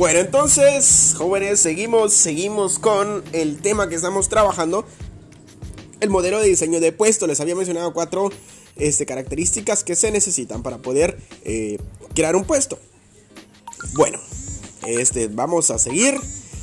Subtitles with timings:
[0.00, 4.86] Bueno, entonces, jóvenes, seguimos, seguimos con el tema que estamos trabajando.
[6.00, 7.26] El modelo de diseño de puesto.
[7.26, 8.30] Les había mencionado cuatro
[8.76, 11.76] este, características que se necesitan para poder eh,
[12.14, 12.78] crear un puesto.
[13.92, 14.18] Bueno,
[14.86, 16.18] este, vamos a seguir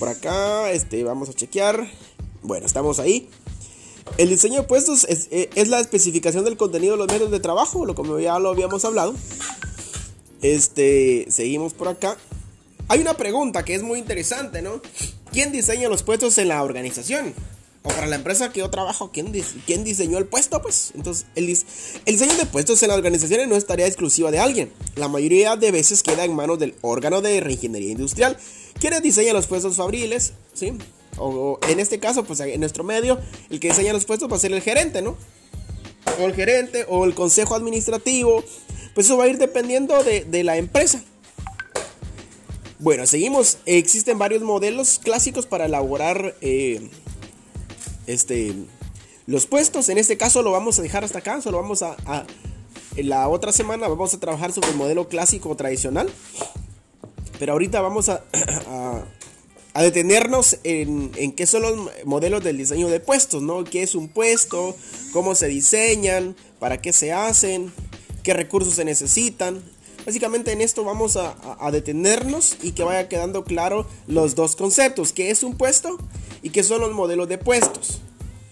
[0.00, 0.72] por acá.
[0.72, 1.88] Este, vamos a chequear.
[2.42, 3.30] Bueno, estamos ahí.
[4.18, 7.86] El diseño de puestos es, eh, la especificación del contenido de los medios de trabajo,
[7.86, 9.14] lo como ya lo habíamos hablado.
[10.42, 12.16] Este, seguimos por acá.
[12.90, 14.82] Hay una pregunta que es muy interesante, ¿no?
[15.30, 17.34] ¿Quién diseña los puestos en la organización?
[17.84, 20.60] O para la empresa que yo trabajo, ¿quién, diseñó el puesto?
[20.60, 24.40] Pues entonces, el, el, diseño de puestos en las organizaciones no es tarea exclusiva de
[24.40, 24.72] alguien.
[24.96, 28.36] La mayoría de veces queda en manos del órgano de reingeniería industrial,
[28.80, 30.72] quienes diseñan los puestos fabriles, ¿sí?
[31.16, 34.40] O, en este caso, pues en nuestro medio, el que diseña los puestos va a
[34.40, 35.16] ser el gerente, ¿no?
[36.20, 38.42] O el gerente, o el consejo administrativo.
[38.94, 41.04] Pues eso va a ir dependiendo de, de la empresa.
[42.80, 43.58] Bueno, seguimos.
[43.66, 46.80] Existen varios modelos clásicos para elaborar eh,
[48.06, 48.54] este,
[49.26, 49.90] los puestos.
[49.90, 51.42] En este caso lo vamos a dejar hasta acá.
[51.42, 51.94] Solo vamos a,
[52.96, 56.08] En la otra semana vamos a trabajar sobre el modelo clásico tradicional.
[57.38, 58.24] Pero ahorita vamos a,
[59.74, 63.62] a, detenernos en, en, qué son los modelos del diseño de puestos, ¿no?
[63.62, 64.74] ¿Qué es un puesto?
[65.12, 66.34] ¿Cómo se diseñan?
[66.58, 67.74] ¿Para qué se hacen?
[68.22, 69.62] ¿Qué recursos se necesitan?
[70.04, 71.34] Básicamente en esto vamos a,
[71.70, 75.98] detenernos y que vaya quedando claro los dos conceptos, qué es un puesto
[76.42, 78.00] y qué son los modelos de puestos.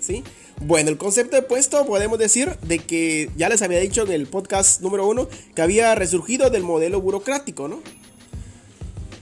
[0.00, 0.24] ¿Sí?
[0.60, 4.26] Bueno, el concepto de puesto podemos decir de que ya les había dicho en el
[4.26, 7.80] podcast número uno que había resurgido del modelo burocrático, ¿no?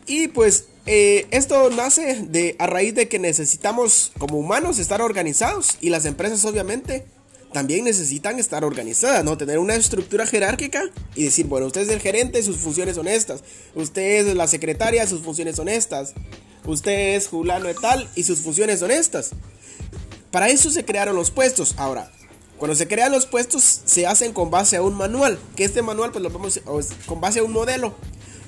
[0.06, 5.76] Y pues eh, esto nace de a raíz de que necesitamos como humanos estar organizados
[5.80, 7.06] y las empresas obviamente
[7.52, 9.36] también necesitan estar organizadas, ¿no?
[9.36, 10.84] Tener una estructura jerárquica
[11.14, 13.42] y decir, bueno, usted es el gerente, sus funciones son estas.
[13.74, 16.14] Usted es la secretaria, sus funciones son estas.
[16.64, 19.30] Usted es Julano de tal y sus funciones son estas.
[20.30, 21.74] Para eso se crearon los puestos.
[21.76, 22.12] Ahora,
[22.58, 25.38] cuando se crean los puestos, se hacen con base a un manual.
[25.56, 26.60] Que este manual, pues lo vamos
[27.06, 27.94] con base a un modelo.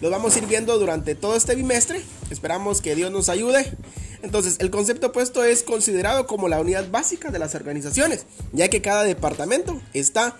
[0.01, 2.03] Lo vamos a ir viendo durante todo este bimestre.
[2.31, 3.73] Esperamos que Dios nos ayude.
[4.22, 8.81] Entonces, el concepto opuesto es considerado como la unidad básica de las organizaciones, ya que
[8.81, 10.37] cada departamento está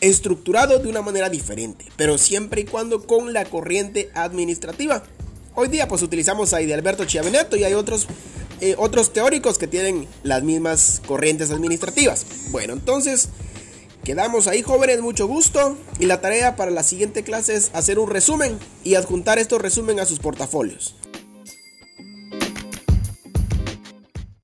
[0.00, 5.02] estructurado de una manera diferente, pero siempre y cuando con la corriente administrativa.
[5.54, 8.06] Hoy día pues utilizamos a Alberto Chiaveneto y hay otros,
[8.60, 12.24] eh, otros teóricos que tienen las mismas corrientes administrativas.
[12.50, 13.28] Bueno, entonces
[14.04, 18.08] quedamos ahí jóvenes, mucho gusto y la tarea para la siguiente clase es hacer un
[18.08, 20.94] resumen y adjuntar estos resumen a sus portafolios.